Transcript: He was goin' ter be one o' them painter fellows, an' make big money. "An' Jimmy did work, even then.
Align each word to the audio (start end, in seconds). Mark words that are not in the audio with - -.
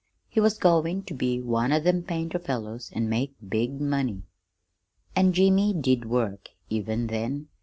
He 0.29 0.39
was 0.39 0.57
goin' 0.57 1.03
ter 1.03 1.13
be 1.13 1.39
one 1.39 1.71
o' 1.71 1.79
them 1.79 2.01
painter 2.01 2.39
fellows, 2.39 2.89
an' 2.95 3.07
make 3.07 3.35
big 3.47 3.79
money. 3.79 4.23
"An' 5.15 5.31
Jimmy 5.31 5.73
did 5.79 6.05
work, 6.05 6.49
even 6.71 7.05
then. 7.05 7.49